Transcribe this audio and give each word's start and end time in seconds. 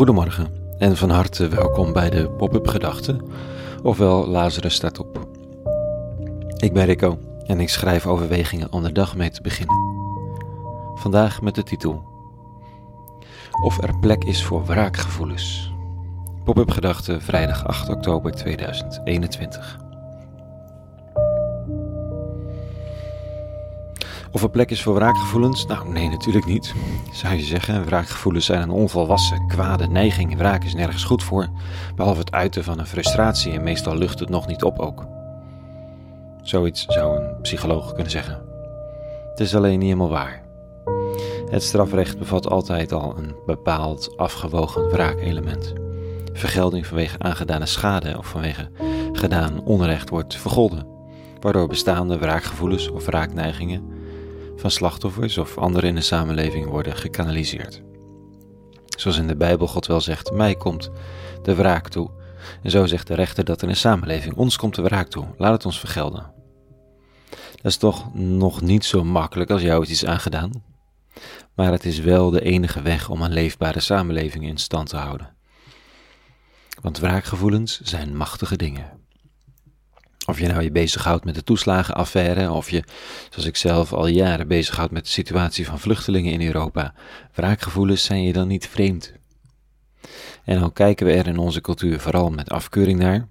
Goedemorgen 0.00 0.74
en 0.78 0.96
van 0.96 1.10
harte 1.10 1.48
welkom 1.48 1.92
bij 1.92 2.10
de 2.10 2.30
Pop-up 2.30 2.66
Gedachten, 2.66 3.20
ofwel 3.82 4.28
Lazarus 4.28 4.74
staat 4.74 4.98
op. 4.98 5.28
Ik 6.56 6.72
ben 6.72 6.84
Rico 6.84 7.18
en 7.46 7.60
ik 7.60 7.68
schrijf 7.68 8.06
overwegingen 8.06 8.72
om 8.72 8.82
de 8.82 8.92
dag 8.92 9.16
mee 9.16 9.30
te 9.30 9.42
beginnen. 9.42 9.76
Vandaag 10.94 11.42
met 11.42 11.54
de 11.54 11.62
titel 11.62 12.02
Of 13.62 13.82
er 13.82 13.98
plek 13.98 14.24
is 14.24 14.44
voor 14.44 14.64
wraakgevoelens. 14.64 15.72
Pop-up 16.44 16.70
Gedachten, 16.70 17.22
vrijdag 17.22 17.66
8 17.66 17.88
oktober 17.88 18.32
2021. 18.32 19.89
Of 24.32 24.42
er 24.42 24.50
plek 24.50 24.70
is 24.70 24.82
voor 24.82 24.94
wraakgevoelens? 24.94 25.66
Nou, 25.66 25.88
nee, 25.88 26.08
natuurlijk 26.08 26.46
niet. 26.46 26.74
Zou 27.12 27.34
je 27.34 27.42
zeggen, 27.42 27.84
wraakgevoelens 27.84 28.46
zijn 28.46 28.62
een 28.62 28.70
onvolwassen, 28.70 29.46
kwade 29.46 29.86
neiging. 29.86 30.36
Wraak 30.36 30.64
is 30.64 30.74
nergens 30.74 31.04
goed 31.04 31.22
voor, 31.22 31.48
behalve 31.96 32.20
het 32.20 32.32
uiten 32.32 32.64
van 32.64 32.78
een 32.78 32.86
frustratie 32.86 33.52
en 33.52 33.62
meestal 33.62 33.96
lucht 33.96 34.18
het 34.18 34.28
nog 34.28 34.46
niet 34.46 34.62
op 34.62 34.78
ook. 34.78 35.06
Zoiets 36.42 36.84
zou 36.88 37.20
een 37.20 37.40
psycholoog 37.40 37.92
kunnen 37.92 38.10
zeggen. 38.10 38.42
Het 39.30 39.40
is 39.40 39.54
alleen 39.54 39.78
niet 39.78 39.88
helemaal 39.88 40.08
waar. 40.08 40.42
Het 41.50 41.62
strafrecht 41.62 42.18
bevat 42.18 42.48
altijd 42.48 42.92
al 42.92 43.14
een 43.18 43.34
bepaald 43.46 44.16
afgewogen 44.16 44.90
wraakelement. 44.90 45.72
Vergelding 46.32 46.86
vanwege 46.86 47.18
aangedane 47.18 47.66
schade 47.66 48.18
of 48.18 48.26
vanwege 48.26 48.70
gedaan 49.12 49.64
onrecht 49.64 50.10
wordt 50.10 50.36
vergolden, 50.36 50.86
waardoor 51.40 51.68
bestaande 51.68 52.18
wraakgevoelens 52.18 52.90
of 52.90 53.06
wraakneigingen 53.06 53.98
van 54.60 54.70
slachtoffers 54.70 55.38
of 55.38 55.58
anderen 55.58 55.88
in 55.88 55.94
de 55.94 56.00
samenleving 56.00 56.66
worden 56.66 56.96
gekanaliseerd. 56.96 57.82
Zoals 58.86 59.18
in 59.18 59.26
de 59.26 59.36
Bijbel 59.36 59.66
God 59.66 59.86
wel 59.86 60.00
zegt, 60.00 60.32
mij 60.32 60.54
komt 60.54 60.90
de 61.42 61.54
wraak 61.54 61.88
toe. 61.88 62.10
En 62.62 62.70
zo 62.70 62.86
zegt 62.86 63.06
de 63.06 63.14
rechter 63.14 63.44
dat 63.44 63.62
in 63.62 63.68
een 63.68 63.76
samenleving 63.76 64.34
ons 64.34 64.56
komt 64.56 64.74
de 64.74 64.82
wraak 64.82 65.08
toe. 65.08 65.26
Laat 65.36 65.52
het 65.52 65.64
ons 65.64 65.78
vergelden. 65.78 66.32
Dat 67.30 67.70
is 67.72 67.76
toch 67.76 68.14
nog 68.14 68.60
niet 68.60 68.84
zo 68.84 69.04
makkelijk 69.04 69.50
als 69.50 69.62
jou 69.62 69.86
iets 69.86 70.04
aangedaan. 70.04 70.50
Maar 71.54 71.72
het 71.72 71.84
is 71.84 71.98
wel 71.98 72.30
de 72.30 72.42
enige 72.42 72.82
weg 72.82 73.08
om 73.08 73.22
een 73.22 73.32
leefbare 73.32 73.80
samenleving 73.80 74.44
in 74.44 74.58
stand 74.58 74.88
te 74.88 74.96
houden. 74.96 75.34
Want 76.80 76.98
wraakgevoelens 76.98 77.80
zijn 77.80 78.16
machtige 78.16 78.56
dingen. 78.56 78.99
Of 80.30 80.38
je 80.38 80.46
nou 80.46 80.62
je 80.62 80.70
bezighoudt 80.70 81.24
met 81.24 81.34
de 81.34 81.44
toeslagenaffaire, 81.44 82.50
of 82.50 82.70
je, 82.70 82.84
zoals 83.30 83.48
ik 83.48 83.56
zelf, 83.56 83.92
al 83.92 84.06
jaren 84.06 84.48
bezighoudt 84.48 84.92
met 84.92 85.04
de 85.04 85.10
situatie 85.10 85.66
van 85.66 85.78
vluchtelingen 85.78 86.32
in 86.32 86.46
Europa. 86.46 86.94
Wraakgevoelens 87.32 88.04
zijn 88.04 88.22
je 88.22 88.32
dan 88.32 88.48
niet 88.48 88.68
vreemd. 88.68 89.12
En 90.44 90.62
al 90.62 90.70
kijken 90.70 91.06
we 91.06 91.12
er 91.12 91.26
in 91.26 91.38
onze 91.38 91.60
cultuur 91.60 92.00
vooral 92.00 92.30
met 92.30 92.50
afkeuring 92.50 92.98
naar, 92.98 93.28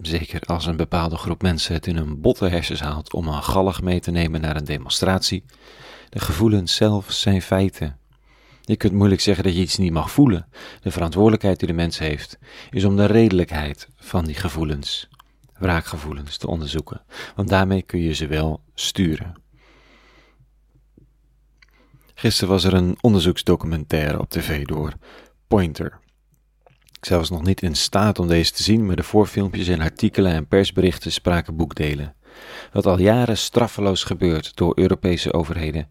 zeker 0.00 0.40
als 0.40 0.66
een 0.66 0.76
bepaalde 0.76 1.16
groep 1.16 1.42
mensen 1.42 1.74
het 1.74 1.86
in 1.86 1.96
hun 1.96 2.20
botte 2.20 2.48
hersens 2.48 2.80
haalt 2.80 3.12
om 3.14 3.28
een 3.28 3.42
gallig 3.42 3.82
mee 3.82 4.00
te 4.00 4.10
nemen 4.10 4.40
naar 4.40 4.56
een 4.56 4.64
demonstratie, 4.64 5.44
de 6.08 6.20
gevoelens 6.20 6.74
zelf 6.74 7.12
zijn 7.12 7.42
feiten. 7.42 7.98
Je 8.60 8.76
kunt 8.76 8.92
moeilijk 8.92 9.20
zeggen 9.20 9.44
dat 9.44 9.54
je 9.54 9.60
iets 9.60 9.76
niet 9.76 9.92
mag 9.92 10.10
voelen. 10.10 10.48
De 10.80 10.90
verantwoordelijkheid 10.90 11.58
die 11.58 11.68
de 11.68 11.74
mens 11.74 11.98
heeft, 11.98 12.38
is 12.70 12.84
om 12.84 12.96
de 12.96 13.06
redelijkheid 13.06 13.88
van 13.96 14.24
die 14.24 14.34
gevoelens 14.34 15.08
wraakgevoelens 15.58 16.36
te 16.36 16.46
onderzoeken, 16.46 17.02
want 17.34 17.48
daarmee 17.48 17.82
kun 17.82 18.00
je 18.00 18.12
ze 18.12 18.26
wel 18.26 18.62
sturen. 18.74 19.34
Gisteren 22.14 22.48
was 22.48 22.64
er 22.64 22.74
een 22.74 22.96
onderzoeksdocumentaire 23.00 24.20
op 24.20 24.30
tv 24.30 24.64
door 24.64 24.92
Pointer. 25.46 25.98
Ik 27.00 27.08
was 27.08 27.30
nog 27.30 27.42
niet 27.42 27.62
in 27.62 27.74
staat 27.74 28.18
om 28.18 28.26
deze 28.26 28.52
te 28.52 28.62
zien, 28.62 28.86
maar 28.86 28.96
de 28.96 29.02
voorfilmpjes 29.02 29.68
en 29.68 29.80
artikelen 29.80 30.32
en 30.32 30.46
persberichten 30.46 31.12
spraken 31.12 31.56
boekdelen. 31.56 32.14
Wat 32.72 32.86
al 32.86 32.98
jaren 32.98 33.38
straffeloos 33.38 34.04
gebeurt 34.04 34.56
door 34.56 34.72
Europese 34.78 35.32
overheden, 35.32 35.88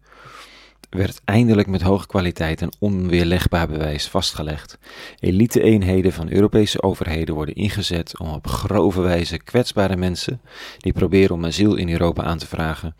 werd 0.95 1.21
eindelijk 1.25 1.67
met 1.67 1.81
hoge 1.81 2.07
kwaliteit 2.07 2.61
en 2.61 2.71
onweerlegbaar 2.79 3.67
bewijs 3.67 4.07
vastgelegd. 4.07 4.77
Elite-eenheden 5.19 6.13
van 6.13 6.31
Europese 6.31 6.81
overheden 6.81 7.35
worden 7.35 7.55
ingezet 7.55 8.19
om 8.19 8.27
op 8.27 8.47
grove 8.47 9.01
wijze 9.01 9.37
kwetsbare 9.37 9.95
mensen, 9.95 10.41
die 10.77 10.93
proberen 10.93 11.35
om 11.35 11.45
asiel 11.45 11.75
in 11.75 11.89
Europa 11.89 12.23
aan 12.23 12.37
te 12.37 12.47
vragen, 12.47 12.95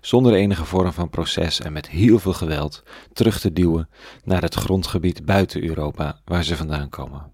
zonder 0.00 0.34
enige 0.34 0.64
vorm 0.64 0.92
van 0.92 1.10
proces 1.10 1.60
en 1.60 1.72
met 1.72 1.88
heel 1.88 2.18
veel 2.18 2.32
geweld 2.32 2.82
terug 3.12 3.40
te 3.40 3.52
duwen 3.52 3.88
naar 4.24 4.42
het 4.42 4.54
grondgebied 4.54 5.24
buiten 5.24 5.64
Europa 5.64 6.20
waar 6.24 6.44
ze 6.44 6.56
vandaan 6.56 6.88
komen. 6.88 7.32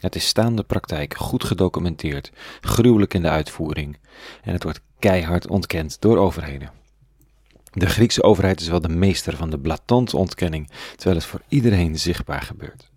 Het 0.00 0.14
is 0.14 0.26
staande 0.26 0.62
praktijk, 0.62 1.14
goed 1.16 1.44
gedocumenteerd, 1.44 2.32
gruwelijk 2.60 3.14
in 3.14 3.22
de 3.22 3.30
uitvoering 3.30 3.98
en 4.42 4.52
het 4.52 4.62
wordt 4.62 4.80
keihard 4.98 5.48
ontkend 5.48 6.00
door 6.00 6.18
overheden. 6.18 6.81
De 7.72 7.86
Griekse 7.86 8.22
overheid 8.22 8.60
is 8.60 8.68
wel 8.68 8.80
de 8.80 8.88
meester 8.88 9.36
van 9.36 9.50
de 9.50 9.58
blatante 9.58 10.16
ontkenning, 10.16 10.70
terwijl 10.96 11.16
het 11.16 11.24
voor 11.24 11.42
iedereen 11.48 11.98
zichtbaar 11.98 12.42
gebeurt. 12.42 12.90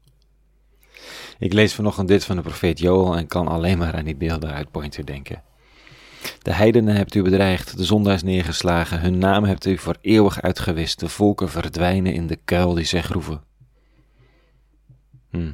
Ik 1.40 1.54
lees 1.54 1.74
vanochtend 1.74 2.08
dit 2.08 2.26
van 2.26 2.36
de 2.36 2.42
profeet 2.42 2.80
Joel 2.80 3.18
en 3.18 3.28
kan 3.28 3.48
alleen 3.48 3.78
maar 3.78 3.96
aan 3.96 4.04
die 4.04 4.16
beelden 4.16 4.54
uit 4.54 4.72
Pointer 4.72 5.06
denken. 5.06 5.44
De 6.42 6.54
heidenen 6.54 6.96
hebt 6.96 7.16
u 7.16 7.22
bedreigd, 7.22 7.78
de 7.78 7.84
zondaars 7.84 8.24
neergeslagen, 8.24 9.00
hun 9.00 9.18
naam 9.18 9.44
hebt 9.44 9.66
u 9.66 9.78
voor 9.78 9.98
eeuwig 10.02 10.42
uitgewist, 10.42 11.00
de 11.00 11.10
volken 11.10 11.50
verdwijnen 11.50 12.14
in 12.14 12.28
de 12.28 12.40
kuil 12.46 12.74
die 12.74 12.86
zij 12.86 13.02
groeven. 13.02 13.44
Hm. 15.30 15.52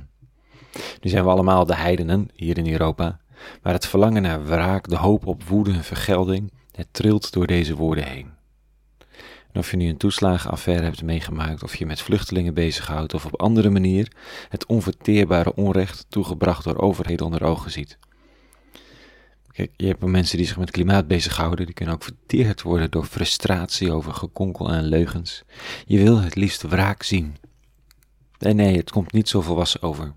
Nu 1.01 1.09
zijn 1.09 1.23
we 1.23 1.29
allemaal 1.29 1.65
de 1.65 1.75
heidenen 1.75 2.29
hier 2.35 2.57
in 2.57 2.71
Europa, 2.71 3.19
maar 3.61 3.73
het 3.73 3.87
verlangen 3.87 4.21
naar 4.21 4.45
wraak, 4.45 4.89
de 4.89 4.97
hoop 4.97 5.27
op 5.27 5.43
woede 5.43 5.71
en 5.71 5.83
vergelding, 5.83 6.51
het 6.71 6.87
trilt 6.91 7.31
door 7.31 7.47
deze 7.47 7.75
woorden 7.75 8.07
heen. 8.07 8.40
Of 9.53 9.71
je 9.71 9.77
nu 9.77 9.87
een 9.87 9.97
toeslagenaffaire 9.97 10.83
hebt 10.83 11.03
meegemaakt, 11.03 11.63
of 11.63 11.75
je 11.75 11.85
met 11.85 12.01
vluchtelingen 12.01 12.53
bezighoudt, 12.53 13.13
of 13.13 13.25
op 13.25 13.41
andere 13.41 13.69
manier 13.69 14.11
het 14.49 14.65
onverteerbare 14.65 15.55
onrecht 15.55 16.05
toegebracht 16.09 16.63
door 16.63 16.77
overheden 16.77 17.25
onder 17.25 17.43
ogen 17.43 17.71
ziet. 17.71 17.97
Kijk, 19.51 19.71
je 19.77 19.87
hebt 19.87 20.05
mensen 20.05 20.37
die 20.37 20.45
zich 20.45 20.57
met 20.57 20.71
klimaat 20.71 21.07
bezighouden, 21.07 21.65
die 21.65 21.75
kunnen 21.75 21.95
ook 21.95 22.03
verteerd 22.03 22.61
worden 22.61 22.91
door 22.91 23.05
frustratie 23.05 23.91
over 23.91 24.13
gekonkel 24.13 24.71
en 24.71 24.83
leugens. 24.83 25.43
Je 25.85 25.97
wil 25.97 26.21
het 26.21 26.35
liefst 26.35 26.61
wraak 26.61 27.03
zien. 27.03 27.35
En 28.37 28.55
nee, 28.55 28.77
het 28.77 28.91
komt 28.91 29.11
niet 29.11 29.29
zo 29.29 29.41
volwassen 29.41 29.81
over. 29.81 30.13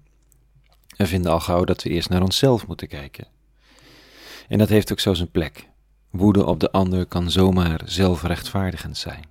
We 0.96 1.06
vinden 1.06 1.32
al 1.32 1.40
gauw 1.40 1.64
dat 1.64 1.82
we 1.82 1.90
eerst 1.90 2.08
naar 2.08 2.22
onszelf 2.22 2.66
moeten 2.66 2.88
kijken. 2.88 3.26
En 4.48 4.58
dat 4.58 4.68
heeft 4.68 4.92
ook 4.92 5.00
zo 5.00 5.14
zijn 5.14 5.30
plek. 5.30 5.68
Woede 6.14 6.46
op 6.46 6.60
de 6.60 6.72
ander 6.72 7.06
kan 7.06 7.30
zomaar 7.30 7.80
zelfrechtvaardigend 7.84 8.96
zijn. 8.96 9.24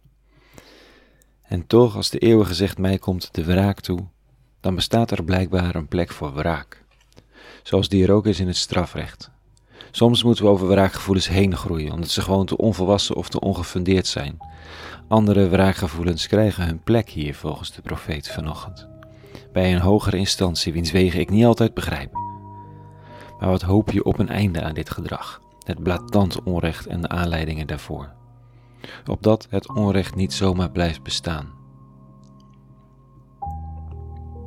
En 1.44 1.67
toch, 1.67 1.95
als 1.95 2.09
de 2.09 2.17
eeuwige 2.17 2.53
zegt 2.53 2.77
mij 2.77 2.97
komt 2.97 3.29
de 3.31 3.44
wraak 3.44 3.79
toe, 3.79 3.99
dan 4.59 4.75
bestaat 4.75 5.11
er 5.11 5.23
blijkbaar 5.23 5.75
een 5.75 5.88
plek 5.88 6.11
voor 6.11 6.33
wraak. 6.33 6.83
Zoals 7.63 7.89
die 7.89 8.03
er 8.03 8.11
ook 8.11 8.25
is 8.25 8.39
in 8.39 8.47
het 8.47 8.57
strafrecht. 8.57 9.29
Soms 9.91 10.23
moeten 10.23 10.44
we 10.44 10.49
over 10.49 10.67
wraakgevoelens 10.67 11.27
heen 11.27 11.55
groeien, 11.55 11.91
omdat 11.91 12.09
ze 12.09 12.21
gewoon 12.21 12.45
te 12.45 12.57
onvolwassen 12.57 13.15
of 13.15 13.29
te 13.29 13.39
ongefundeerd 13.39 14.07
zijn. 14.07 14.38
Andere 15.07 15.50
wraakgevoelens 15.50 16.27
krijgen 16.27 16.65
hun 16.65 16.83
plek 16.83 17.09
hier 17.09 17.35
volgens 17.35 17.71
de 17.71 17.81
profeet 17.81 18.29
vanochtend. 18.29 18.88
Bij 19.53 19.73
een 19.73 19.81
hogere 19.81 20.17
instantie 20.17 20.73
wiens 20.73 20.91
wegen 20.91 21.19
ik 21.19 21.29
niet 21.29 21.45
altijd 21.45 21.73
begrijp. 21.73 22.13
Maar 23.39 23.50
wat 23.50 23.61
hoop 23.61 23.91
je 23.91 24.03
op 24.03 24.19
een 24.19 24.29
einde 24.29 24.61
aan 24.61 24.73
dit 24.73 24.89
gedrag? 24.89 25.42
Het 25.68 25.84
blatant 25.84 26.44
onrecht 26.44 26.85
en 26.85 27.01
de 27.01 27.07
aanleidingen 27.07 27.68
daarvoor, 27.68 28.12
opdat 29.06 29.48
het 29.50 29.74
onrecht 29.74 30.15
niet 30.15 30.33
zomaar 30.33 30.71
blijft 30.71 31.04
bestaan. 31.04 31.51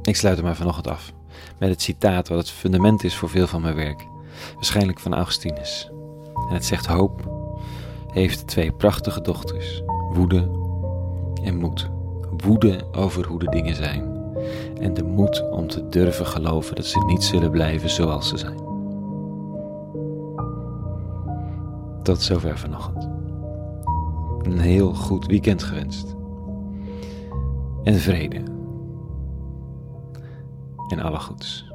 Ik 0.03 0.17
sluit 0.17 0.39
er 0.39 0.45
maar 0.45 0.57
vanochtend 0.57 0.89
af 0.89 1.13
met 1.59 1.69
het 1.69 1.83
citaat 1.83 2.29
wat 2.29 2.39
het 2.39 2.51
fundament 2.51 3.05
is 3.05 3.17
voor 3.17 3.29
veel 3.29 3.47
van 3.47 3.61
mijn 3.61 3.75
werk, 3.75 4.07
waarschijnlijk 4.55 5.01
van 5.01 5.15
Augustinus. 5.15 5.91
En 6.49 6.55
het 6.55 6.65
zegt: 6.65 6.87
Hoop 6.87 7.45
heeft 8.12 8.47
twee 8.47 8.73
prachtige 8.73 9.21
dochters, 9.21 9.83
woede 10.12 10.51
en 11.43 11.57
moed. 11.57 11.91
Woede 12.37 12.87
over 12.93 13.27
hoe 13.27 13.39
de 13.39 13.51
dingen 13.51 13.75
zijn 13.75 14.15
en 14.81 14.95
de 14.95 15.05
moed 15.05 15.51
om 15.51 15.69
te 15.69 15.89
durven 15.89 16.27
geloven 16.27 16.75
dat 16.75 16.87
ze 16.87 17.05
niet 17.07 17.25
zullen 17.25 17.51
blijven 17.51 17.91
zoals 17.91 18.29
ze 18.29 18.37
zijn. 18.37 18.66
Tot 22.06 22.23
zover 22.23 22.58
vanochtend. 22.58 23.08
Een 24.43 24.58
heel 24.58 24.94
goed 24.94 25.26
weekend 25.26 25.62
gewenst. 25.62 26.14
En 27.82 27.94
vrede. 27.94 28.43
En 30.88 31.00
alle 31.00 31.19
goeds. 31.19 31.66